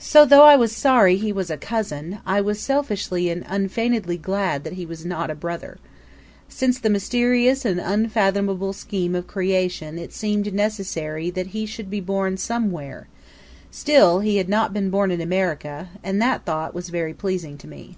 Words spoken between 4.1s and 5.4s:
glad that he was not a